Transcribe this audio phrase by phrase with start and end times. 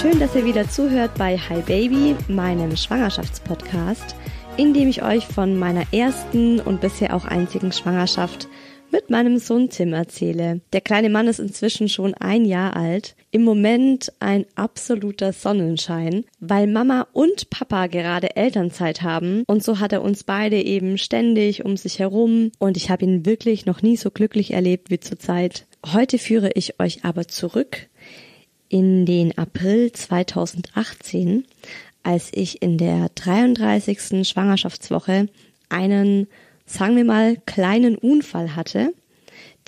[0.00, 4.16] Schön, dass ihr wieder zuhört bei Hi Baby, meinem Schwangerschaftspodcast,
[4.56, 8.48] in dem ich euch von meiner ersten und bisher auch einzigen Schwangerschaft
[8.90, 10.62] mit meinem Sohn Tim erzähle.
[10.72, 13.14] Der kleine Mann ist inzwischen schon ein Jahr alt.
[13.30, 19.92] Im Moment ein absoluter Sonnenschein, weil Mama und Papa gerade Elternzeit haben und so hat
[19.92, 23.98] er uns beide eben ständig um sich herum und ich habe ihn wirklich noch nie
[23.98, 25.66] so glücklich erlebt wie zurzeit.
[25.92, 27.89] Heute führe ich euch aber zurück
[28.70, 31.44] in den April 2018,
[32.02, 34.26] als ich in der 33.
[34.26, 35.28] Schwangerschaftswoche
[35.68, 36.28] einen,
[36.64, 38.94] sagen wir mal, kleinen Unfall hatte,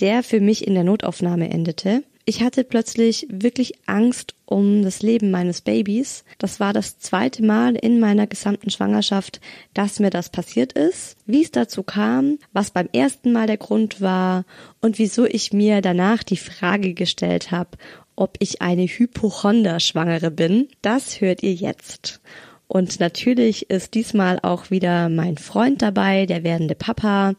[0.00, 2.04] der für mich in der Notaufnahme endete.
[2.24, 6.24] Ich hatte plötzlich wirklich Angst um das Leben meines Babys.
[6.38, 9.40] Das war das zweite Mal in meiner gesamten Schwangerschaft,
[9.74, 11.16] dass mir das passiert ist.
[11.26, 14.44] Wie es dazu kam, was beim ersten Mal der Grund war
[14.80, 17.70] und wieso ich mir danach die Frage gestellt habe,
[18.16, 22.20] ob ich eine Hypochonder-Schwangere bin, das hört ihr jetzt.
[22.68, 27.34] Und natürlich ist diesmal auch wieder mein Freund dabei, der werdende Papa.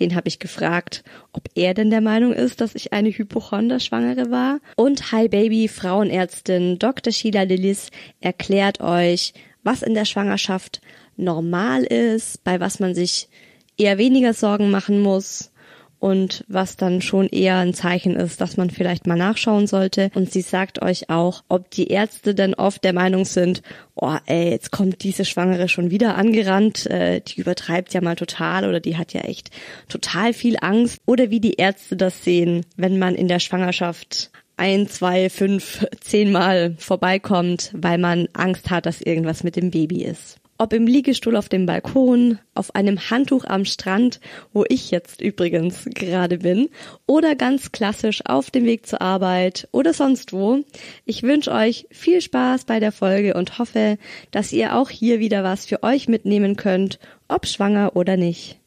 [0.00, 4.60] Den habe ich gefragt, ob er denn der Meinung ist, dass ich eine Hypochonder-Schwangere war.
[4.76, 7.12] Und Hi Baby, Frauenärztin Dr.
[7.12, 7.90] Sheila Lillis
[8.20, 10.80] erklärt euch, was in der Schwangerschaft
[11.18, 13.28] normal ist, bei was man sich
[13.76, 15.50] eher weniger Sorgen machen muss
[15.98, 20.10] und was dann schon eher ein Zeichen ist, dass man vielleicht mal nachschauen sollte.
[20.14, 23.62] Und sie sagt euch auch, ob die Ärzte denn oft der Meinung sind,
[23.94, 28.68] oh ey, jetzt kommt diese Schwangere schon wieder angerannt, äh, die übertreibt ja mal total
[28.68, 29.50] oder die hat ja echt
[29.88, 30.98] total viel Angst.
[31.06, 36.74] Oder wie die Ärzte das sehen, wenn man in der Schwangerschaft ein, zwei, fünf, zehnmal
[36.78, 40.38] vorbeikommt, weil man Angst hat, dass irgendwas mit dem Baby ist.
[40.60, 44.18] Ob im Liegestuhl auf dem Balkon, auf einem Handtuch am Strand,
[44.52, 46.68] wo ich jetzt übrigens gerade bin,
[47.06, 50.64] oder ganz klassisch auf dem Weg zur Arbeit oder sonst wo.
[51.04, 53.98] Ich wünsche euch viel Spaß bei der Folge und hoffe,
[54.32, 58.58] dass ihr auch hier wieder was für euch mitnehmen könnt, ob schwanger oder nicht.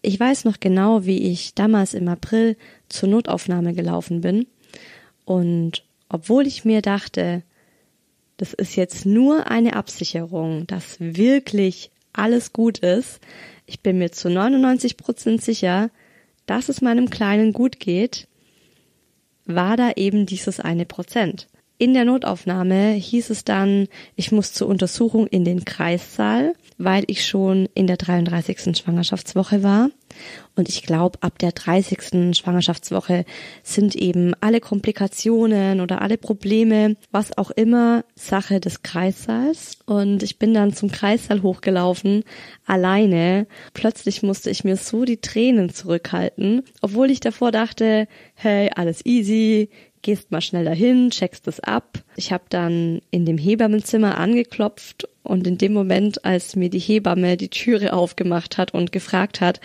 [0.00, 2.56] Ich weiß noch genau, wie ich damals im April
[2.88, 4.46] zur Notaufnahme gelaufen bin
[5.26, 7.42] und obwohl ich mir dachte,
[8.36, 13.20] das ist jetzt nur eine Absicherung, dass wirklich alles gut ist.
[13.66, 15.90] Ich bin mir zu 99 Prozent sicher,
[16.46, 18.28] dass es meinem Kleinen gut geht,
[19.46, 21.48] war da eben dieses eine Prozent.
[21.76, 27.26] In der Notaufnahme hieß es dann, ich muss zur Untersuchung in den Kreissaal, weil ich
[27.26, 28.76] schon in der 33.
[28.76, 29.90] Schwangerschaftswoche war.
[30.56, 32.36] Und ich glaube, ab der 30.
[32.36, 33.24] Schwangerschaftswoche
[33.62, 39.78] sind eben alle Komplikationen oder alle Probleme, was auch immer, Sache des Kreissaals.
[39.86, 42.24] Und ich bin dann zum Kreissaal hochgelaufen,
[42.66, 43.46] alleine.
[43.72, 49.70] Plötzlich musste ich mir so die Tränen zurückhalten, obwohl ich davor dachte, hey, alles easy,
[50.04, 51.98] gehst mal schnell dahin, checkst es ab.
[52.14, 57.36] Ich habe dann in dem Hebammenzimmer angeklopft und in dem Moment, als mir die Hebamme
[57.36, 59.60] die Türe aufgemacht hat und gefragt hat,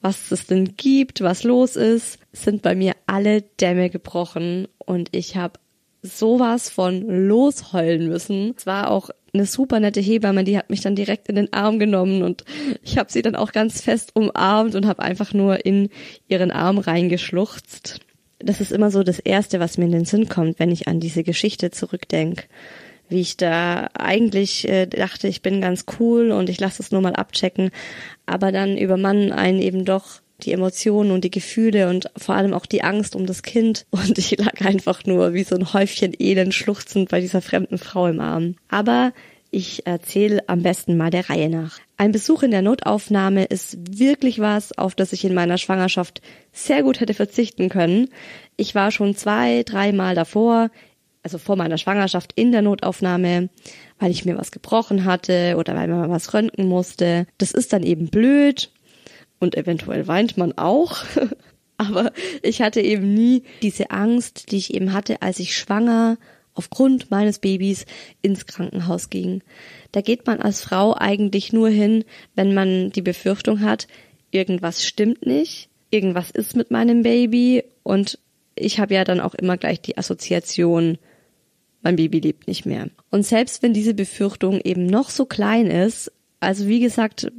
[0.00, 5.36] was es denn gibt, was los ist, sind bei mir alle Dämme gebrochen und ich
[5.36, 5.58] habe
[6.02, 8.54] sowas von losheulen müssen.
[8.56, 11.78] Es war auch eine super nette Hebamme, die hat mich dann direkt in den Arm
[11.78, 12.44] genommen und
[12.82, 15.90] ich habe sie dann auch ganz fest umarmt und habe einfach nur in
[16.28, 18.00] ihren Arm reingeschluchzt.
[18.38, 21.00] Das ist immer so das Erste, was mir in den Sinn kommt, wenn ich an
[21.00, 22.44] diese Geschichte zurückdenke
[23.08, 27.00] wie ich da eigentlich äh, dachte, ich bin ganz cool und ich lasse es nur
[27.00, 27.70] mal abchecken,
[28.26, 32.66] aber dann übermannen einen eben doch die Emotionen und die Gefühle und vor allem auch
[32.66, 36.54] die Angst um das Kind und ich lag einfach nur wie so ein Häufchen Elend
[36.54, 38.56] schluchzend bei dieser fremden Frau im Arm.
[38.68, 39.12] Aber
[39.50, 41.78] ich erzähle am besten mal der Reihe nach.
[41.96, 46.20] Ein Besuch in der Notaufnahme ist wirklich was, auf das ich in meiner Schwangerschaft
[46.52, 48.08] sehr gut hätte verzichten können.
[48.56, 50.70] Ich war schon zwei, dreimal davor
[51.22, 53.48] also vor meiner Schwangerschaft in der Notaufnahme,
[53.98, 57.26] weil ich mir was gebrochen hatte oder weil man was röntgen musste.
[57.38, 58.70] Das ist dann eben blöd
[59.38, 60.98] und eventuell weint man auch.
[61.76, 62.12] Aber
[62.42, 66.18] ich hatte eben nie diese Angst, die ich eben hatte, als ich schwanger
[66.54, 67.86] aufgrund meines Babys
[68.20, 69.42] ins Krankenhaus ging.
[69.92, 72.04] Da geht man als Frau eigentlich nur hin,
[72.34, 73.86] wenn man die Befürchtung hat,
[74.32, 78.18] irgendwas stimmt nicht, irgendwas ist mit meinem Baby und
[78.56, 80.98] ich habe ja dann auch immer gleich die Assoziation
[81.82, 82.88] mein Baby lebt nicht mehr.
[83.10, 87.30] Und selbst wenn diese Befürchtung eben noch so klein ist, also wie gesagt,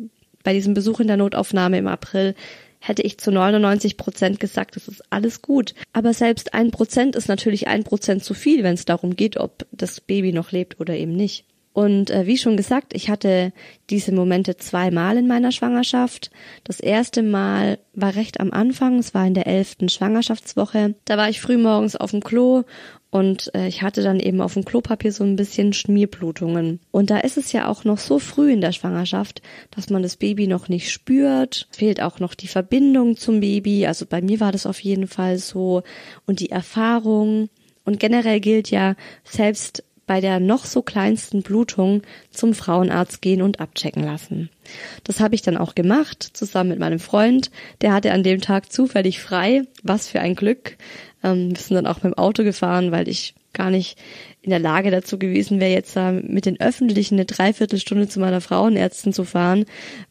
[0.44, 2.36] bei diesem Besuch in der Notaufnahme im April
[2.80, 5.76] hätte ich zu 99 Prozent gesagt, es ist alles gut.
[5.92, 9.66] Aber selbst ein Prozent ist natürlich ein Prozent zu viel, wenn es darum geht, ob
[9.72, 11.46] das Baby noch lebt oder eben nicht.
[11.71, 13.54] Und äh, wie schon gesagt, ich hatte
[13.89, 16.31] diese Momente zweimal in meiner Schwangerschaft.
[16.63, 20.95] Das erste Mal war recht am Anfang, es war in der elften Schwangerschaftswoche.
[21.06, 22.63] Da war ich früh morgens auf dem Klo
[23.12, 26.80] und äh, ich hatte dann eben auf dem Klopapier so ein bisschen Schmierblutungen.
[26.92, 30.18] Und da ist es ja auch noch so früh in der Schwangerschaft, dass man das
[30.18, 31.68] Baby noch nicht spürt.
[31.71, 33.88] Fehlt auch noch die Verbindung zum Baby.
[33.88, 35.81] Also bei mir war das auf jeden Fall so.
[36.27, 37.50] Und die Erfahrung.
[37.83, 42.02] Und generell gilt ja, selbst bei der noch so kleinsten Blutung
[42.32, 44.50] zum Frauenarzt gehen und abchecken lassen.
[45.04, 47.52] Das habe ich dann auch gemacht, zusammen mit meinem Freund.
[47.82, 49.68] Der hatte an dem Tag zufällig frei.
[49.84, 50.78] Was für ein Glück.
[51.24, 54.00] Ähm, wir sind dann auch mit dem Auto gefahren, weil ich gar nicht
[54.42, 59.14] in der Lage dazu gewesen wäre, jetzt mit den Öffentlichen eine Dreiviertelstunde zu meiner Frauenärztin
[59.14, 59.66] zu fahren,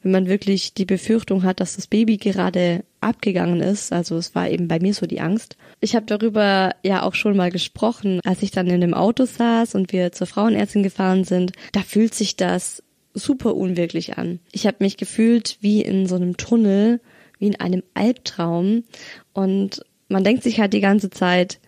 [0.04, 3.92] wenn man wirklich die Befürchtung hat, dass das Baby gerade abgegangen ist.
[3.92, 5.56] Also es war eben bei mir so die Angst.
[5.80, 9.74] Ich habe darüber ja auch schon mal gesprochen, als ich dann in dem Auto saß
[9.74, 11.52] und wir zur Frauenärztin gefahren sind.
[11.72, 12.82] Da fühlt sich das
[13.14, 14.40] super unwirklich an.
[14.52, 17.00] Ich habe mich gefühlt wie in so einem Tunnel,
[17.38, 18.84] wie in einem Albtraum
[19.32, 21.60] und man denkt sich halt die ganze Zeit,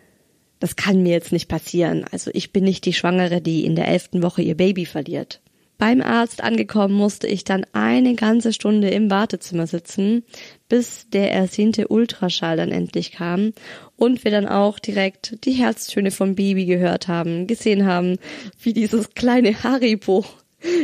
[0.61, 2.05] das kann mir jetzt nicht passieren.
[2.11, 5.41] Also ich bin nicht die Schwangere, die in der elften Woche ihr Baby verliert.
[5.81, 10.25] Beim Arzt angekommen musste ich dann eine ganze Stunde im Wartezimmer sitzen,
[10.69, 13.55] bis der ersehnte Ultraschall dann endlich kam
[13.97, 18.19] und wir dann auch direkt die Herztöne vom Baby gehört haben, gesehen haben,
[18.62, 20.27] wie dieses kleine Haribo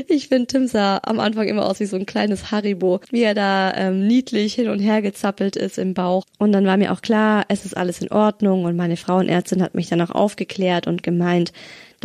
[0.08, 3.34] ich finde, Tim sah am Anfang immer aus wie so ein kleines Haribo, wie er
[3.34, 6.24] da ähm, niedlich hin und her gezappelt ist im Bauch.
[6.38, 9.74] Und dann war mir auch klar, es ist alles in Ordnung und meine Frauenärztin hat
[9.74, 11.52] mich dann auch aufgeklärt und gemeint,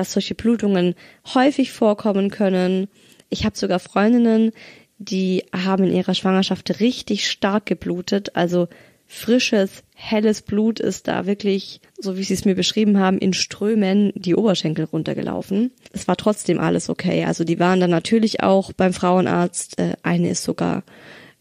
[0.02, 0.96] dass solche Blutungen
[1.36, 2.88] häufig vorkommen können.
[3.30, 4.52] Ich habe sogar Freundinnen,
[4.98, 8.68] die haben in ihrer Schwangerschaft richtig stark geblutet, also
[9.06, 14.12] frisches, helles Blut ist da wirklich, so wie sie es mir beschrieben haben, in Strömen
[14.16, 15.70] die Oberschenkel runtergelaufen.
[15.94, 17.26] Es war trotzdem alles okay.
[17.26, 19.78] Also die waren dann natürlich auch beim Frauenarzt.
[19.78, 20.84] Äh, eine ist sogar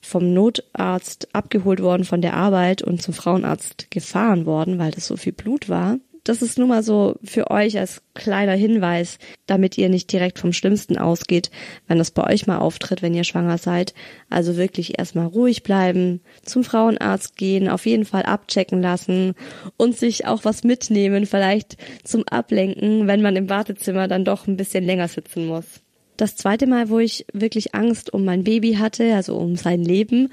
[0.02, 5.16] vom Notarzt abgeholt worden von der Arbeit und zum Frauenarzt gefahren worden, weil das so
[5.16, 9.88] viel Blut war das ist nur mal so für euch als kleiner Hinweis, damit ihr
[9.88, 11.50] nicht direkt vom Schlimmsten ausgeht,
[11.88, 13.94] wenn das bei euch mal auftritt, wenn ihr schwanger seid.
[14.28, 19.34] Also wirklich erstmal ruhig bleiben, zum Frauenarzt gehen, auf jeden Fall abchecken lassen
[19.76, 24.56] und sich auch was mitnehmen, vielleicht zum Ablenken, wenn man im Wartezimmer dann doch ein
[24.56, 25.64] bisschen länger sitzen muss.
[26.16, 30.28] Das zweite Mal, wo ich wirklich Angst um mein Baby hatte, also um sein Leben,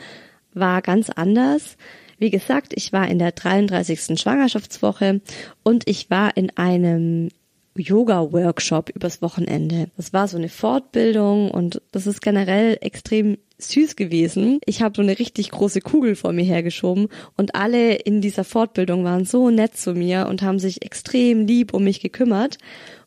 [0.54, 1.78] war ganz anders.
[2.20, 4.20] Wie gesagt, ich war in der 33.
[4.20, 5.22] Schwangerschaftswoche
[5.64, 7.30] und ich war in einem
[7.76, 9.90] Yoga-Workshop übers Wochenende.
[9.98, 14.60] Das war so eine Fortbildung und das ist generell extrem süß gewesen.
[14.66, 19.04] Ich habe so eine richtig große Kugel vor mir hergeschoben und alle in dieser Fortbildung
[19.04, 22.58] waren so nett zu mir und haben sich extrem lieb um mich gekümmert.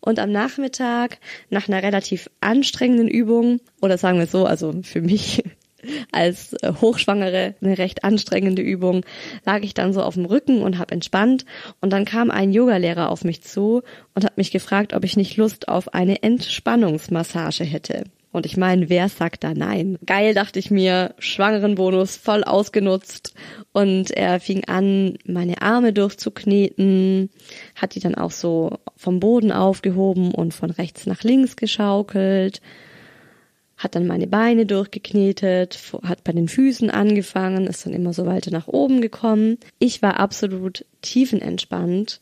[0.00, 1.18] Und am Nachmittag,
[1.50, 5.44] nach einer relativ anstrengenden Übung, oder sagen wir so, also für mich
[6.12, 9.04] als äh, Hochschwangere eine recht anstrengende Übung,
[9.44, 11.44] lag ich dann so auf dem Rücken und habe entspannt
[11.80, 13.82] und dann kam ein Yogalehrer auf mich zu
[14.14, 18.04] und hat mich gefragt, ob ich nicht Lust auf eine Entspannungsmassage hätte.
[18.32, 19.99] Und ich meine, wer sagt da nein?
[20.06, 23.34] Geil, dachte ich mir, Schwangerenbonus voll ausgenutzt.
[23.72, 27.30] Und er fing an, meine Arme durchzukneten,
[27.75, 32.60] hat die dann auch so vom Boden aufgehoben und von rechts nach links geschaukelt,
[33.80, 38.50] hat dann meine Beine durchgeknetet, hat bei den Füßen angefangen, ist dann immer so weiter
[38.50, 39.56] nach oben gekommen.
[39.78, 42.20] Ich war absolut tiefenentspannt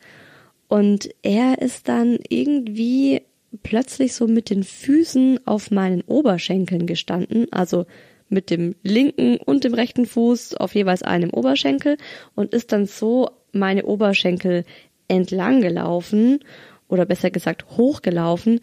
[0.68, 3.22] und er ist dann irgendwie
[3.64, 7.86] plötzlich so mit den Füßen auf meinen Oberschenkeln gestanden, also
[8.28, 11.96] mit dem linken und dem rechten Fuß auf jeweils einem Oberschenkel
[12.36, 14.64] und ist dann so meine Oberschenkel
[15.08, 16.38] entlang gelaufen
[16.86, 18.60] oder besser gesagt hochgelaufen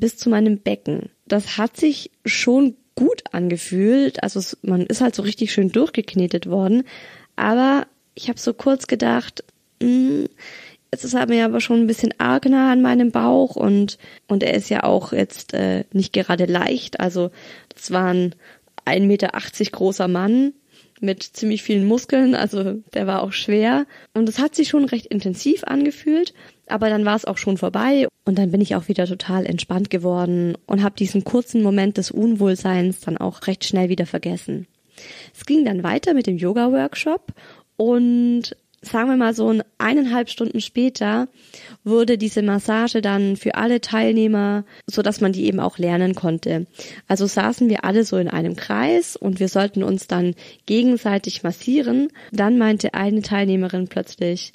[0.00, 1.10] bis zu meinem Becken.
[1.26, 6.48] Das hat sich schon gut angefühlt, also es, man ist halt so richtig schön durchgeknetet
[6.48, 6.84] worden,
[7.36, 9.44] aber ich habe so kurz gedacht,
[9.82, 10.28] mh, hm,
[10.92, 13.98] Jetzt ist er mir aber schon ein bisschen arg nah an meinem Bauch und,
[14.28, 17.00] und er ist ja auch jetzt äh, nicht gerade leicht.
[17.00, 17.30] Also
[17.74, 18.34] das war ein
[18.86, 19.30] 1,80 Meter
[19.72, 20.54] großer Mann
[21.00, 23.86] mit ziemlich vielen Muskeln, also der war auch schwer.
[24.14, 26.34] Und es hat sich schon recht intensiv angefühlt,
[26.66, 29.90] aber dann war es auch schon vorbei und dann bin ich auch wieder total entspannt
[29.90, 34.66] geworden und habe diesen kurzen Moment des Unwohlseins dann auch recht schnell wieder vergessen.
[35.34, 37.32] Es ging dann weiter mit dem Yoga-Workshop
[37.76, 41.28] und sagen wir mal so eineinhalb Stunden später
[41.84, 46.66] wurde diese Massage dann für alle Teilnehmer, so dass man die eben auch lernen konnte.
[47.08, 50.34] Also saßen wir alle so in einem Kreis und wir sollten uns dann
[50.66, 52.08] gegenseitig massieren.
[52.32, 54.52] Dann meinte eine Teilnehmerin plötzlich,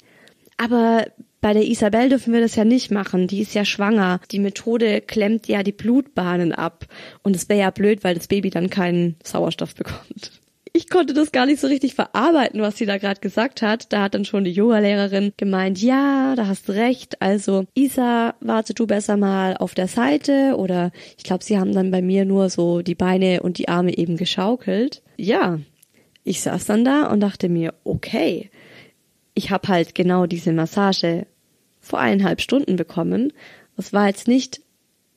[0.56, 1.06] aber
[1.40, 4.20] bei der Isabel dürfen wir das ja nicht machen, die ist ja schwanger.
[4.30, 6.86] Die Methode klemmt ja die Blutbahnen ab.
[7.24, 10.41] Und es wäre ja blöd, weil das Baby dann keinen Sauerstoff bekommt
[10.72, 13.92] ich konnte das gar nicht so richtig verarbeiten, was sie da gerade gesagt hat.
[13.92, 17.20] Da hat dann schon die Yoga-Lehrerin gemeint, ja, da hast du recht.
[17.20, 21.90] Also Isa, warte du besser mal auf der Seite oder ich glaube, sie haben dann
[21.90, 25.02] bei mir nur so die Beine und die Arme eben geschaukelt.
[25.16, 25.58] Ja,
[26.24, 28.50] ich saß dann da und dachte mir, okay,
[29.34, 31.26] ich habe halt genau diese Massage
[31.80, 33.32] vor eineinhalb Stunden bekommen.
[33.76, 34.62] Das war jetzt nicht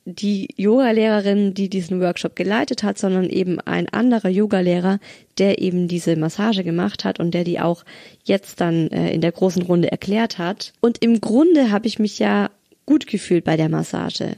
[0.08, 5.00] die Yogalehrerin, die diesen Workshop geleitet hat, sondern eben ein anderer Yogalehrer,
[5.36, 7.84] der eben diese Massage gemacht hat und der die auch
[8.22, 10.72] jetzt dann äh, in der großen Runde erklärt hat.
[10.80, 12.50] Und im Grunde habe ich mich ja
[12.86, 14.36] gut gefühlt bei der Massage.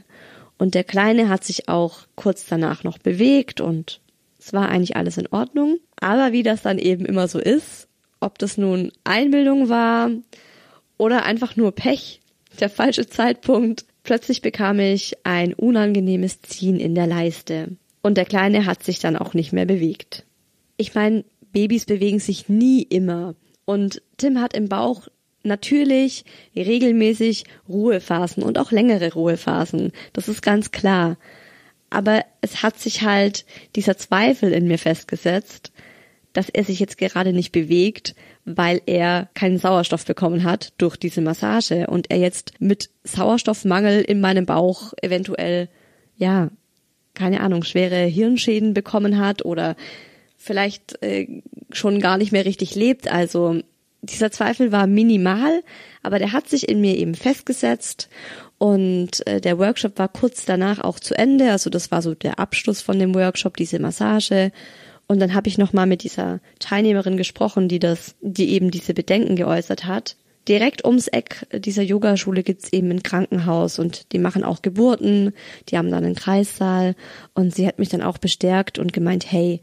[0.57, 4.01] Und der Kleine hat sich auch kurz danach noch bewegt und
[4.39, 5.77] es war eigentlich alles in Ordnung.
[5.99, 7.87] Aber wie das dann eben immer so ist,
[8.19, 10.09] ob das nun Einbildung war
[10.97, 12.21] oder einfach nur Pech,
[12.59, 17.77] der falsche Zeitpunkt, Plötzlich bekam ich ein unangenehmes Ziehen in der Leiste.
[18.01, 20.25] Und der Kleine hat sich dann auch nicht mehr bewegt.
[20.77, 23.35] Ich meine, Babys bewegen sich nie immer.
[23.65, 25.09] Und Tim hat im Bauch
[25.43, 26.25] natürlich
[26.55, 29.91] regelmäßig Ruhephasen und auch längere Ruhephasen.
[30.13, 31.15] Das ist ganz klar.
[31.91, 35.71] Aber es hat sich halt dieser Zweifel in mir festgesetzt,
[36.33, 41.21] dass er sich jetzt gerade nicht bewegt, weil er keinen Sauerstoff bekommen hat durch diese
[41.21, 45.69] Massage und er jetzt mit Sauerstoffmangel in meinem Bauch eventuell,
[46.15, 46.49] ja,
[47.13, 49.75] keine Ahnung, schwere Hirnschäden bekommen hat oder
[50.37, 51.41] vielleicht äh,
[51.71, 53.11] schon gar nicht mehr richtig lebt.
[53.11, 53.61] Also
[54.01, 55.61] dieser Zweifel war minimal,
[56.01, 58.09] aber der hat sich in mir eben festgesetzt
[58.57, 61.51] und äh, der Workshop war kurz danach auch zu Ende.
[61.51, 64.51] Also das war so der Abschluss von dem Workshop, diese Massage.
[65.09, 69.35] Und dann habe ich nochmal mit dieser Teilnehmerin gesprochen, die das, die eben diese Bedenken
[69.35, 70.15] geäußert hat.
[70.47, 75.33] Direkt ums Eck dieser Yogaschule gibt's eben ein Krankenhaus und die machen auch Geburten,
[75.67, 76.95] die haben dann einen Kreissaal
[77.33, 79.61] und sie hat mich dann auch bestärkt und gemeint, hey,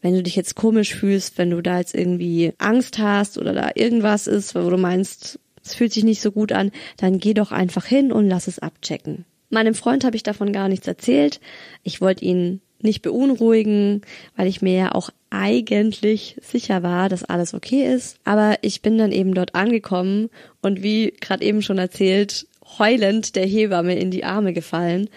[0.00, 3.70] wenn du dich jetzt komisch fühlst, wenn du da jetzt irgendwie Angst hast oder da
[3.76, 7.52] irgendwas ist, wo du meinst, es fühlt sich nicht so gut an, dann geh doch
[7.52, 9.24] einfach hin und lass es abchecken.
[9.48, 11.40] Meinem Freund habe ich davon gar nichts erzählt.
[11.82, 14.02] Ich wollte ihn nicht beunruhigen,
[14.36, 18.18] weil ich mir ja auch eigentlich sicher war, dass alles okay ist.
[18.24, 20.30] Aber ich bin dann eben dort angekommen
[20.62, 22.46] und wie gerade eben schon erzählt,
[22.78, 25.08] heulend der Hebamme in die Arme gefallen.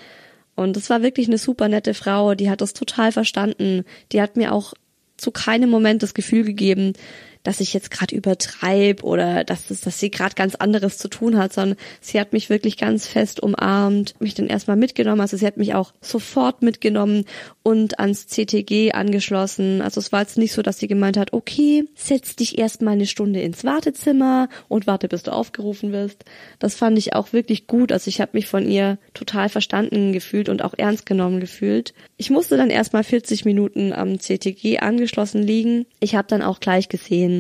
[0.56, 3.84] Und es war wirklich eine super nette Frau, die hat das total verstanden.
[4.12, 4.74] Die hat mir auch
[5.18, 6.94] zu keinem Moment das Gefühl gegeben,
[7.44, 11.38] dass ich jetzt gerade übertreibe oder dass, es, dass sie gerade ganz anderes zu tun
[11.38, 15.22] hat, sondern sie hat mich wirklich ganz fest umarmt, mich dann erstmal mitgenommen.
[15.22, 17.26] Also sie hat mich auch sofort mitgenommen
[17.64, 19.82] und ans CTG angeschlossen.
[19.82, 23.08] Also es war jetzt nicht so, dass sie gemeint hat, okay, setz dich erstmal eine
[23.08, 26.26] Stunde ins Wartezimmer und warte, bis du aufgerufen wirst.
[26.60, 27.92] Das fand ich auch wirklich gut.
[27.92, 31.94] Also ich habe mich von ihr total verstanden gefühlt und auch ernst genommen gefühlt.
[32.18, 35.86] Ich musste dann erstmal 40 Minuten am CTG angeschlossen liegen.
[36.00, 37.31] Ich habe dann auch gleich gesehen,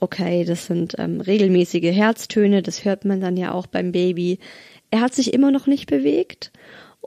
[0.00, 4.38] okay, das sind ähm, regelmäßige Herztöne, das hört man dann ja auch beim Baby.
[4.90, 6.52] Er hat sich immer noch nicht bewegt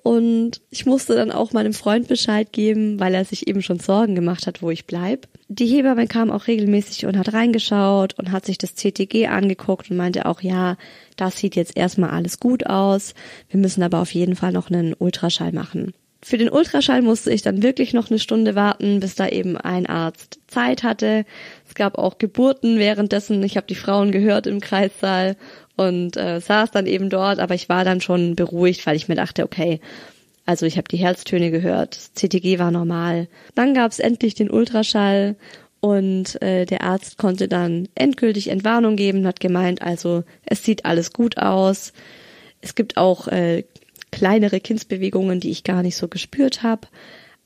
[0.03, 4.15] und ich musste dann auch meinem Freund Bescheid geben, weil er sich eben schon Sorgen
[4.15, 5.27] gemacht hat, wo ich bleib.
[5.50, 9.98] Die Hebamme kam auch regelmäßig und hat reingeschaut und hat sich das CTG angeguckt und
[9.98, 10.77] meinte auch, ja,
[11.17, 13.13] das sieht jetzt erstmal alles gut aus.
[13.50, 15.93] Wir müssen aber auf jeden Fall noch einen Ultraschall machen.
[16.22, 19.86] Für den Ultraschall musste ich dann wirklich noch eine Stunde warten, bis da eben ein
[19.86, 21.25] Arzt Zeit hatte.
[21.69, 23.43] Es gab auch Geburten währenddessen.
[23.43, 25.38] Ich habe die Frauen gehört im Kreissaal
[25.75, 29.15] und äh, saß dann eben dort, aber ich war dann schon beruhigt, weil ich mir
[29.15, 29.79] dachte, okay,
[30.47, 33.27] also ich habe die Herztöne gehört, das CTG war normal.
[33.53, 35.35] Dann gab es endlich den Ultraschall
[35.79, 41.13] und äh, der Arzt konnte dann endgültig Entwarnung geben, hat gemeint, also es sieht alles
[41.13, 41.93] gut aus.
[42.61, 43.63] Es gibt auch äh,
[44.11, 46.88] kleinere Kindsbewegungen, die ich gar nicht so gespürt habe.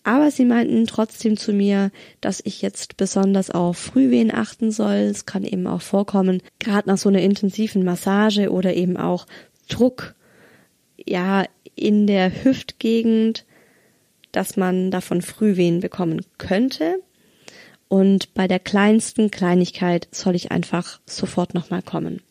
[0.04, 4.96] Aber sie meinten trotzdem zu mir, dass ich jetzt besonders auf Frühwehen achten soll.
[4.96, 9.26] Es kann eben auch vorkommen, gerade nach so einer intensiven Massage oder eben auch
[9.70, 10.14] Druck,
[10.98, 11.46] ja,
[11.76, 13.46] in der Hüftgegend,
[14.32, 17.02] dass man davon Frühwehen bekommen könnte.
[17.88, 22.22] Und bei der kleinsten Kleinigkeit soll ich einfach sofort nochmal kommen.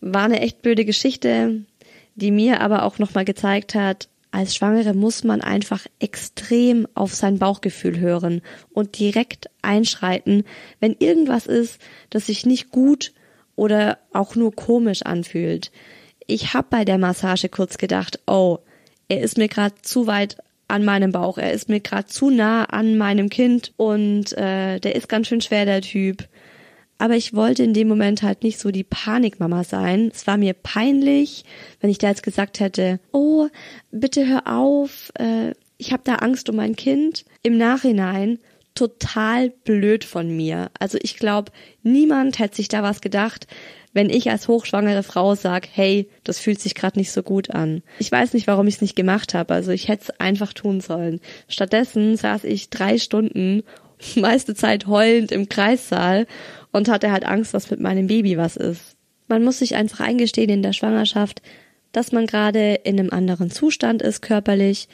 [0.00, 1.64] War eine echt blöde Geschichte,
[2.14, 7.38] die mir aber auch nochmal gezeigt hat, als Schwangere muss man einfach extrem auf sein
[7.38, 10.42] Bauchgefühl hören und direkt einschreiten,
[10.80, 13.12] wenn irgendwas ist, das sich nicht gut
[13.54, 15.70] oder auch nur komisch anfühlt.
[16.26, 18.58] Ich habe bei der Massage kurz gedacht, oh,
[19.06, 22.64] er ist mir gerade zu weit an meinem Bauch, er ist mir gerade zu nah
[22.64, 26.26] an meinem Kind und äh, der ist ganz schön schwer, der Typ.
[26.98, 30.10] Aber ich wollte in dem Moment halt nicht so die Panikmama sein.
[30.14, 31.44] Es war mir peinlich,
[31.80, 33.48] wenn ich da jetzt gesagt hätte, oh,
[33.90, 37.24] bitte hör auf, äh, ich habe da Angst um mein Kind.
[37.42, 38.38] Im Nachhinein
[38.74, 40.70] total blöd von mir.
[40.78, 43.46] Also ich glaube, niemand hätte sich da was gedacht,
[43.92, 47.82] wenn ich als hochschwangere Frau sag, hey, das fühlt sich gerade nicht so gut an.
[48.00, 49.54] Ich weiß nicht, warum ich es nicht gemacht habe.
[49.54, 51.20] Also ich hätte es einfach tun sollen.
[51.48, 53.62] Stattdessen saß ich drei Stunden,
[54.16, 56.26] meiste Zeit heulend im Kreissaal
[56.72, 58.96] und hatte halt Angst, dass mit meinem Baby was ist.
[59.28, 61.40] Man muss sich einfach eingestehen in der Schwangerschaft,
[61.92, 64.88] dass man gerade in einem anderen Zustand ist körperlich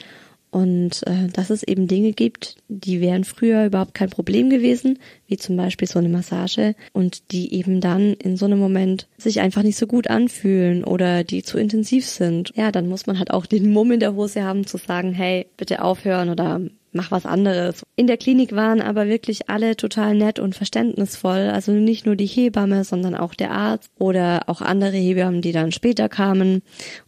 [0.51, 5.37] und äh, dass es eben Dinge gibt, die wären früher überhaupt kein Problem gewesen, wie
[5.37, 9.63] zum Beispiel so eine Massage und die eben dann in so einem Moment sich einfach
[9.63, 12.51] nicht so gut anfühlen oder die zu intensiv sind.
[12.55, 15.47] Ja, dann muss man halt auch den Mumm in der Hose haben zu sagen, hey,
[15.55, 16.59] bitte aufhören oder
[16.91, 17.83] mach was anderes.
[17.95, 21.49] In der Klinik waren aber wirklich alle total nett und verständnisvoll.
[21.53, 25.71] Also nicht nur die Hebamme, sondern auch der Arzt oder auch andere Hebammen, die dann
[25.71, 26.61] später kamen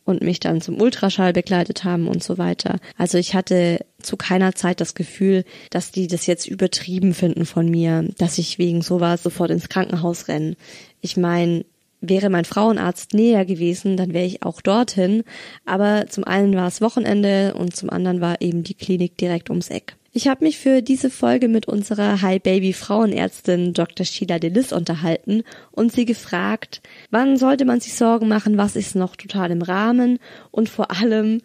[0.06, 2.78] und mich dann zum Ultraschall begleitet haben und so weiter.
[2.98, 7.70] Also ich hatte zu keiner Zeit das Gefühl, dass die das jetzt übertrieben finden von
[7.70, 10.56] mir, dass ich wegen sowas sofort ins Krankenhaus renne.
[11.02, 11.66] Ich meine,
[12.04, 15.24] wäre mein Frauenarzt näher gewesen, dann wäre ich auch dorthin.
[15.66, 19.70] Aber zum einen war es Wochenende und zum anderen war eben die Klinik direkt ums
[19.70, 19.96] Eck.
[20.16, 24.06] Ich habe mich für diese Folge mit unserer High Baby Frauenärztin Dr.
[24.06, 29.16] Sheila Delis unterhalten und sie gefragt, wann sollte man sich Sorgen machen, was ist noch
[29.16, 30.20] total im Rahmen
[30.52, 31.42] und vor allem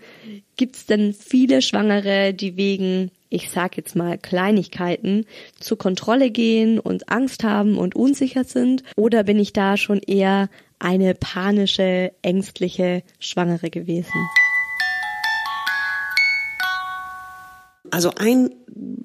[0.57, 5.27] gibt's denn viele Schwangere, die wegen ich sag jetzt mal Kleinigkeiten,
[5.61, 8.83] zur Kontrolle gehen und Angst haben und unsicher sind?
[8.97, 14.13] Oder bin ich da schon eher eine panische, ängstliche Schwangere gewesen?
[17.91, 18.51] Also ein,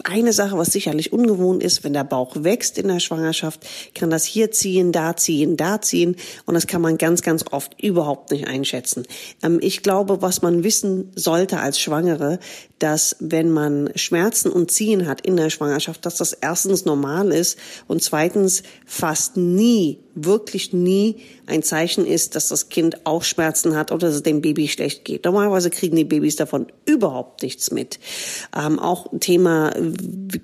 [0.04, 3.66] eine Sache, was sicherlich ungewohnt ist, wenn der Bauch wächst in der Schwangerschaft,
[3.96, 6.16] kann das hier ziehen, da ziehen, da ziehen
[6.46, 9.06] und das kann man ganz, ganz oft überhaupt nicht einschätzen.
[9.42, 12.40] Ähm, ich glaube, was man wissen sollte als Schwangere,
[12.80, 17.58] dass wenn man Schmerzen und Ziehen hat in der Schwangerschaft, dass das erstens normal ist
[17.88, 23.92] und zweitens fast nie, wirklich nie ein Zeichen ist, dass das Kind auch Schmerzen hat
[23.92, 25.26] oder dass es dem Baby schlecht geht.
[25.26, 28.00] Normalerweise kriegen die Babys davon überhaupt nichts mit.
[28.56, 29.74] Ähm, auch Thema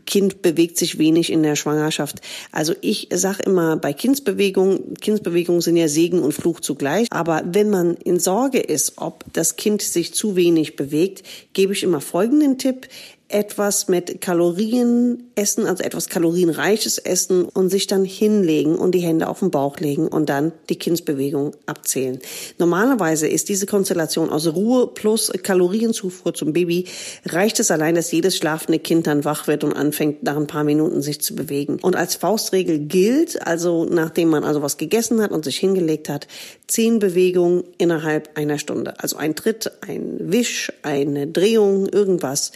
[0.05, 2.19] Kind bewegt sich wenig in der Schwangerschaft.
[2.51, 7.07] Also ich sage immer bei Kindsbewegungen, Kindsbewegungen sind ja Segen und Fluch zugleich.
[7.11, 11.83] Aber wenn man in Sorge ist, ob das Kind sich zu wenig bewegt, gebe ich
[11.83, 12.87] immer folgenden Tipp.
[13.29, 19.27] Etwas mit Kalorien essen, also etwas kalorienreiches essen und sich dann hinlegen und die Hände
[19.29, 22.19] auf den Bauch legen und dann die Kindsbewegung abzählen.
[22.57, 26.85] Normalerweise ist diese Konstellation aus Ruhe plus Kalorienzufuhr zum Baby,
[27.25, 30.63] reicht es allein, dass jedes schlafende Kind dann wach wird und anfängt, nach ein paar
[30.63, 31.77] Minuten sich zu bewegen.
[31.81, 36.27] Und als Faustregel gilt, also nachdem man also was gegessen hat und sich hingelegt hat,
[36.67, 38.99] zehn Bewegungen innerhalb einer Stunde.
[38.99, 42.51] Also ein Tritt, ein Wisch, eine Drehung, irgendwas.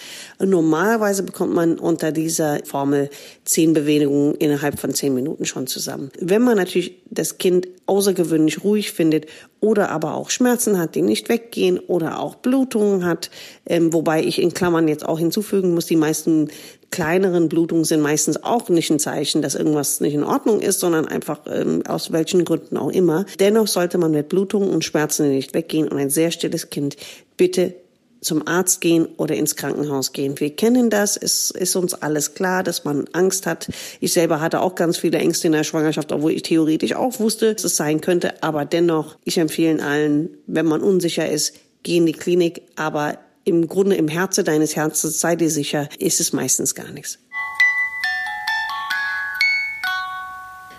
[0.64, 3.10] Normalerweise bekommt man unter dieser Formel
[3.44, 6.10] zehn Bewegungen innerhalb von zehn Minuten schon zusammen.
[6.20, 9.26] Wenn man natürlich das Kind außergewöhnlich ruhig findet
[9.60, 13.30] oder aber auch Schmerzen hat, die nicht weggehen oder auch Blutungen hat,
[13.66, 16.48] ähm, wobei ich in Klammern jetzt auch hinzufügen muss, die meisten
[16.92, 21.10] kleineren Blutungen sind meistens auch nicht ein Zeichen, dass irgendwas nicht in Ordnung ist, sondern
[21.10, 23.26] einfach ähm, aus welchen Gründen auch immer.
[23.40, 26.96] Dennoch sollte man mit Blutungen und Schmerzen nicht weggehen und ein sehr stilles Kind
[27.36, 27.76] bitte
[28.24, 30.40] zum Arzt gehen oder ins Krankenhaus gehen.
[30.40, 33.70] Wir kennen das, es ist uns alles klar, dass man Angst hat.
[34.00, 37.54] Ich selber hatte auch ganz viele Ängste in der Schwangerschaft, obwohl ich theoretisch auch wusste,
[37.54, 38.42] dass es sein könnte.
[38.42, 42.64] Aber dennoch, ich empfehle allen, wenn man unsicher ist, geh in die Klinik.
[42.76, 47.20] Aber im Grunde im Herzen deines Herzens, sei dir sicher, ist es meistens gar nichts.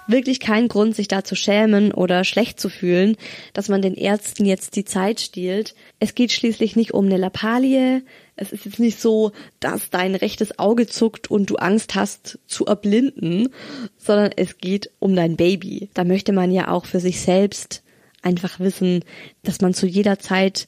[0.06, 3.16] Wirklich kein Grund, sich da zu schämen oder schlecht zu fühlen,
[3.52, 5.74] dass man den Ärzten jetzt die Zeit stiehlt.
[5.98, 8.02] Es geht schließlich nicht um eine Lappalie.
[8.36, 12.66] Es ist jetzt nicht so, dass dein rechtes Auge zuckt und du Angst hast zu
[12.66, 13.48] erblinden,
[13.96, 15.88] sondern es geht um dein Baby.
[15.94, 17.82] Da möchte man ja auch für sich selbst
[18.22, 19.04] einfach wissen,
[19.42, 20.66] dass man zu jeder Zeit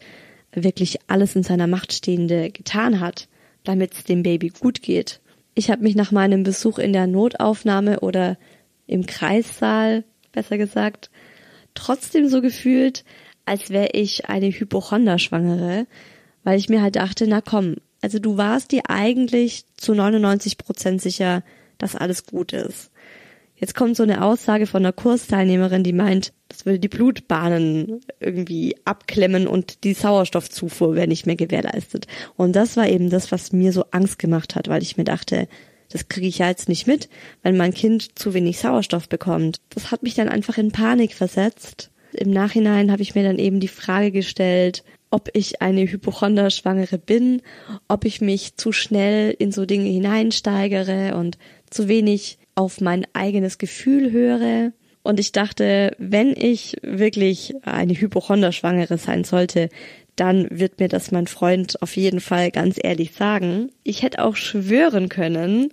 [0.53, 3.29] wirklich alles in seiner Macht Stehende getan hat,
[3.65, 5.21] damit es dem Baby gut geht.
[5.55, 8.37] Ich habe mich nach meinem Besuch in der Notaufnahme oder
[8.87, 11.11] im Kreissaal, besser gesagt,
[11.75, 13.05] trotzdem so gefühlt,
[13.45, 15.87] als wäre ich eine Hypochonderschwangere,
[16.45, 21.01] weil ich mir halt dachte, na komm, also du warst dir eigentlich zu 99 Prozent
[21.01, 21.43] sicher,
[21.79, 22.91] dass alles gut ist.
[23.59, 28.77] Jetzt kommt so eine Aussage von einer Kursteilnehmerin, die meint, das würde die Blutbahnen irgendwie
[28.85, 32.07] abklemmen und die Sauerstoffzufuhr wäre nicht mehr gewährleistet.
[32.37, 35.49] Und das war eben das, was mir so Angst gemacht hat, weil ich mir dachte,
[35.91, 37.09] das kriege ich ja jetzt nicht mit,
[37.43, 39.61] wenn mein Kind zu wenig Sauerstoff bekommt.
[39.71, 41.91] Das hat mich dann einfach in Panik versetzt.
[42.13, 47.43] Im Nachhinein habe ich mir dann eben die Frage gestellt, ob ich eine Hypochonderschwangere bin,
[47.89, 51.39] ob ich mich zu schnell in so Dinge hineinsteigere und
[51.71, 54.73] zu wenig auf mein eigenes Gefühl höre.
[55.03, 59.69] Und ich dachte, wenn ich wirklich eine Hypochonderschwangere sein sollte,
[60.17, 63.71] dann wird mir das mein Freund auf jeden Fall ganz ehrlich sagen.
[63.85, 65.73] Ich hätte auch schwören können,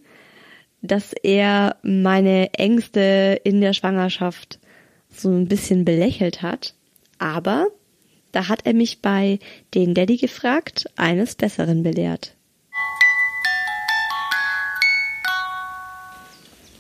[0.81, 4.59] dass er meine Ängste in der Schwangerschaft
[5.09, 6.73] so ein bisschen belächelt hat.
[7.19, 7.67] Aber
[8.33, 9.39] da hat er mich bei
[9.73, 12.35] den Daddy gefragt, eines Besseren belehrt.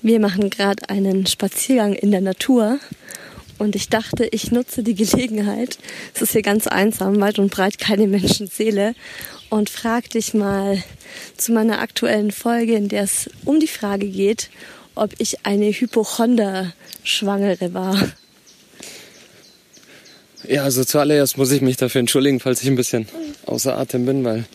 [0.01, 2.79] Wir machen gerade einen Spaziergang in der Natur
[3.57, 5.77] und ich dachte, ich nutze die Gelegenheit,
[6.13, 8.95] es ist hier ganz einsam, weit und breit keine Menschenseele,
[9.53, 10.81] und frag dich mal
[11.37, 14.49] zu meiner aktuellen Folge, in der es um die Frage geht,
[14.95, 17.95] ob ich eine Hypochonder-Schwangere war.
[20.47, 23.07] Ja, also zuallererst muss ich mich dafür entschuldigen, falls ich ein bisschen
[23.45, 24.45] außer Atem bin, weil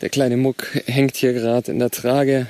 [0.00, 2.46] der kleine Muck hängt hier gerade in der Trage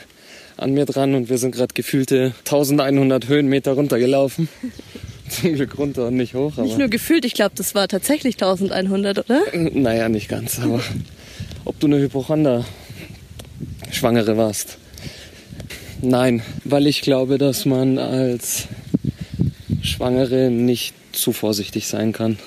[0.57, 4.49] an mir dran und wir sind gerade gefühlte 1100 Höhenmeter runtergelaufen.
[5.29, 6.57] Zum Glück runter und nicht hoch.
[6.57, 9.43] Nicht nur gefühlt, ich glaube, das war tatsächlich 1100, oder?
[9.53, 10.81] Naja, nicht ganz, aber
[11.65, 12.65] ob du eine Hypochonder
[13.91, 14.79] Schwangere warst.
[16.03, 18.69] Nein, weil ich glaube, dass man als
[19.83, 22.39] Schwangere nicht zu vorsichtig sein kann.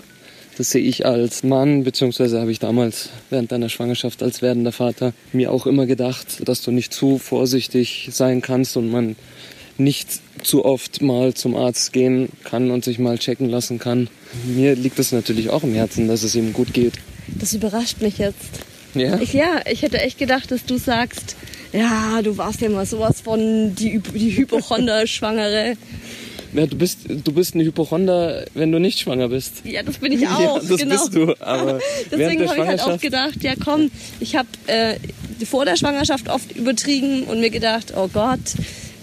[0.58, 5.14] Das sehe ich als Mann, beziehungsweise habe ich damals während deiner Schwangerschaft als werdender Vater
[5.32, 9.16] mir auch immer gedacht, dass du nicht zu vorsichtig sein kannst und man
[9.80, 14.10] nicht zu oft mal zum Arzt gehen kann und sich mal checken lassen kann.
[14.46, 16.94] Mir liegt es natürlich auch im Herzen, dass es ihm gut geht.
[17.28, 18.38] Das überrascht mich jetzt.
[18.94, 19.20] Ja?
[19.20, 21.36] Ich, ja, ich hätte echt gedacht, dass du sagst,
[21.74, 25.76] ja, du warst ja mal sowas von die, die Hypochonder-Schwangere.
[26.54, 29.62] Ja, du bist, du bist ein Hypochonder, wenn du nicht schwanger bist.
[29.66, 30.40] Ja, das bin ich auch.
[30.40, 30.96] Ja, das genau.
[30.96, 31.36] bist du.
[31.40, 31.80] Aber
[32.12, 34.96] Deswegen habe ich halt auch gedacht, ja komm, ich habe äh,
[35.46, 38.40] vor der Schwangerschaft oft übertrieben und mir gedacht, oh Gott,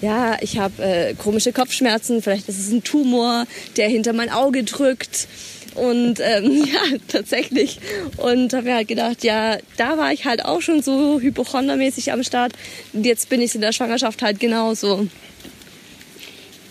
[0.03, 4.65] ja, ich habe äh, komische Kopfschmerzen, vielleicht ist es ein Tumor, der hinter mein Auge
[4.65, 5.29] drückt.
[5.75, 7.79] Und ähm, ja, tatsächlich.
[8.17, 12.23] Und habe mir halt gedacht, ja, da war ich halt auch schon so hypochondermäßig am
[12.23, 12.53] Start.
[12.93, 15.07] Und jetzt bin ich in der Schwangerschaft halt genauso.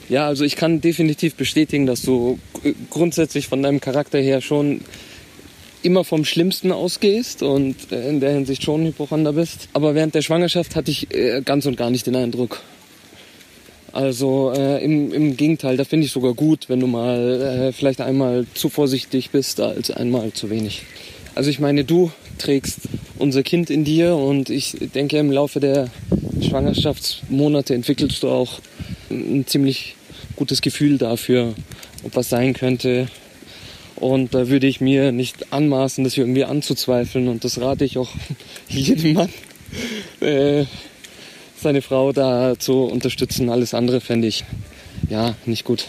[0.09, 2.37] Ja, also ich kann definitiv bestätigen, dass du
[2.91, 4.81] grundsätzlich von deinem Charakter her schon
[5.81, 9.69] immer vom Schlimmsten ausgehst und äh, in der Hinsicht schon Hypochonder bist.
[9.73, 12.63] Aber während der Schwangerschaft hatte ich äh, ganz und gar nicht den Eindruck.
[13.95, 18.01] Also äh, im, im Gegenteil, da finde ich sogar gut, wenn du mal äh, vielleicht
[18.01, 20.81] einmal zu vorsichtig bist als einmal zu wenig.
[21.33, 25.87] Also ich meine, du trägst unser Kind in dir und ich denke, im Laufe der
[26.41, 28.59] Schwangerschaftsmonate entwickelst du auch
[29.09, 29.95] ein ziemlich
[30.35, 31.53] gutes Gefühl dafür,
[32.03, 33.07] ob was sein könnte.
[33.95, 37.29] Und da würde ich mir nicht anmaßen, das irgendwie anzuzweifeln.
[37.29, 38.09] Und das rate ich auch
[38.67, 39.29] jedem Mann,
[40.19, 40.65] äh,
[41.65, 43.49] seine Frau da zu unterstützen.
[43.49, 44.45] Alles andere fände ich
[45.09, 45.87] ja nicht gut.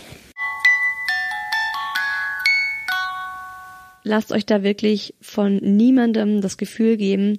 [4.07, 7.39] lasst euch da wirklich von niemandem das Gefühl geben,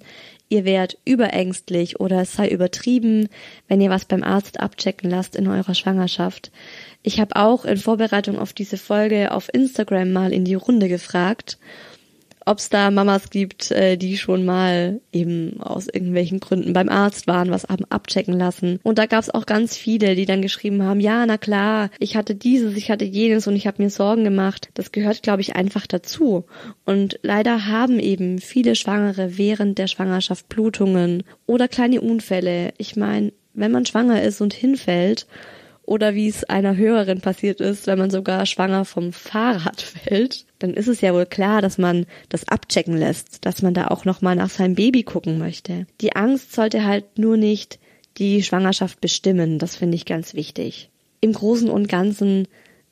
[0.50, 3.30] ihr wärt überängstlich oder es sei übertrieben,
[3.70, 6.52] wenn ihr was beim Arzt abchecken lasst in eurer Schwangerschaft.
[7.04, 11.58] Ich habe auch in Vorbereitung auf diese Folge auf Instagram mal in die Runde gefragt
[12.48, 17.28] ob es da Mamas gibt, äh, die schon mal eben aus irgendwelchen Gründen beim Arzt
[17.28, 18.80] waren, was haben abchecken lassen.
[18.84, 22.16] Und da gab es auch ganz viele, die dann geschrieben haben, ja, na klar, ich
[22.16, 24.70] hatte dieses, ich hatte jenes und ich habe mir Sorgen gemacht.
[24.76, 26.46] Das gehört, glaube ich, einfach dazu.
[26.86, 32.74] Und leider haben eben viele Schwangere während der Schwangerschaft Blutungen oder kleine Unfälle.
[32.78, 35.28] Ich meine, wenn man schwanger ist und hinfällt,
[35.88, 40.74] oder wie es einer Hörerin passiert ist, wenn man sogar schwanger vom Fahrrad fällt, dann
[40.74, 44.36] ist es ja wohl klar, dass man das abchecken lässt, dass man da auch nochmal
[44.36, 45.88] nach seinem Baby gucken möchte.
[46.02, 47.80] Die Angst sollte halt nur nicht
[48.18, 50.90] die Schwangerschaft bestimmen, das finde ich ganz wichtig.
[51.22, 52.50] Im Großen und Ganzen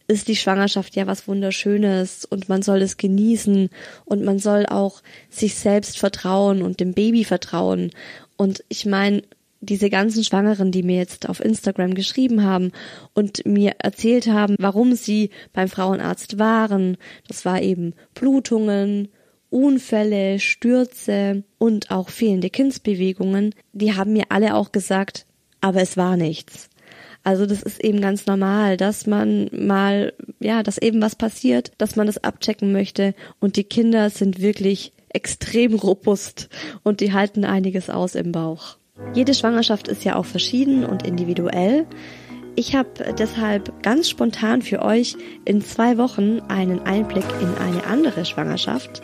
[0.07, 3.71] ist die Schwangerschaft ja was Wunderschönes und man soll es genießen
[4.05, 7.91] und man soll auch sich selbst vertrauen und dem Baby vertrauen.
[8.37, 9.23] Und ich meine,
[9.61, 12.71] diese ganzen Schwangeren, die mir jetzt auf Instagram geschrieben haben
[13.13, 16.97] und mir erzählt haben, warum sie beim Frauenarzt waren.
[17.27, 19.09] Das war eben Blutungen,
[19.49, 23.55] Unfälle, Stürze und auch fehlende Kindsbewegungen.
[23.73, 25.25] Die haben mir alle auch gesagt,
[25.61, 26.69] aber es war nichts.
[27.23, 31.95] Also das ist eben ganz normal, dass man mal, ja, dass eben was passiert, dass
[31.95, 36.49] man das abchecken möchte und die Kinder sind wirklich extrem robust
[36.83, 38.77] und die halten einiges aus im Bauch.
[39.13, 41.85] Jede Schwangerschaft ist ja auch verschieden und individuell.
[42.55, 48.23] Ich habe deshalb ganz spontan für euch in zwei Wochen einen Einblick in eine andere
[48.23, 49.01] Schwangerschaft.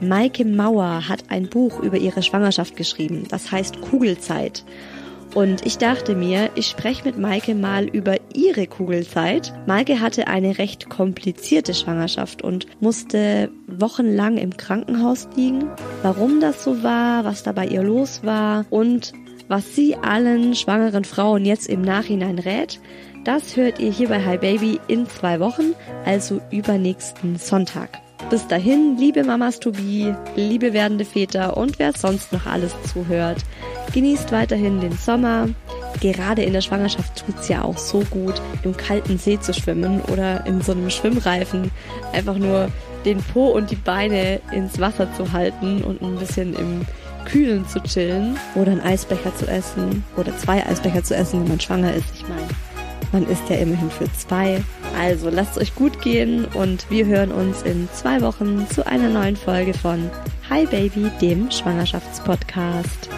[0.00, 4.64] Maike Mauer hat ein Buch über ihre Schwangerschaft geschrieben, das heißt Kugelzeit.
[5.34, 9.52] Und ich dachte mir, ich spreche mit Maike mal über ihre Kugelzeit.
[9.66, 15.70] Maike hatte eine recht komplizierte Schwangerschaft und musste wochenlang im Krankenhaus liegen.
[16.02, 19.12] Warum das so war, was da bei ihr los war und
[19.50, 22.78] was sie allen schwangeren Frauen jetzt im Nachhinein rät,
[23.24, 27.98] das hört ihr hier bei Hi Baby in zwei Wochen, also übernächsten Sonntag.
[28.30, 33.38] Bis dahin, liebe Mamas to be, liebe werdende Väter und wer sonst noch alles zuhört.
[33.92, 35.48] Genießt weiterhin den Sommer.
[36.00, 40.46] Gerade in der Schwangerschaft tut's ja auch so gut, im kalten See zu schwimmen oder
[40.46, 41.72] in so einem Schwimmreifen
[42.12, 42.68] einfach nur
[43.04, 46.86] den Po und die Beine ins Wasser zu halten und ein bisschen im
[47.24, 51.60] Kühlen zu chillen oder einen Eisbecher zu essen oder zwei Eisbecher zu essen, wenn man
[51.60, 52.06] schwanger ist.
[52.14, 52.48] Ich meine,
[53.12, 54.62] man ist ja immerhin für zwei.
[54.98, 59.08] Also lasst es euch gut gehen und wir hören uns in zwei Wochen zu einer
[59.08, 60.10] neuen Folge von
[60.48, 63.08] Hi Baby, dem Schwangerschaftspodcast.